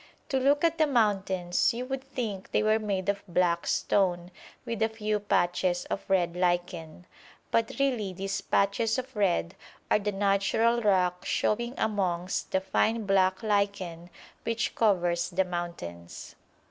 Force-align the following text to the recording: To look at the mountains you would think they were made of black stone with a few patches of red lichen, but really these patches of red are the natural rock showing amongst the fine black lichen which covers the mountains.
To 0.29 0.39
look 0.39 0.63
at 0.63 0.79
the 0.79 0.87
mountains 0.87 1.75
you 1.75 1.85
would 1.85 2.03
think 2.03 2.49
they 2.49 2.63
were 2.63 2.79
made 2.79 3.07
of 3.07 3.21
black 3.27 3.67
stone 3.67 4.31
with 4.65 4.81
a 4.81 4.89
few 4.89 5.19
patches 5.19 5.85
of 5.91 6.09
red 6.09 6.35
lichen, 6.35 7.05
but 7.51 7.75
really 7.79 8.11
these 8.11 8.41
patches 8.41 8.97
of 8.97 9.15
red 9.15 9.53
are 9.91 9.99
the 9.99 10.11
natural 10.11 10.81
rock 10.81 11.23
showing 11.23 11.75
amongst 11.77 12.49
the 12.51 12.61
fine 12.61 13.05
black 13.05 13.43
lichen 13.43 14.09
which 14.43 14.73
covers 14.73 15.29
the 15.29 15.45
mountains. 15.45 16.33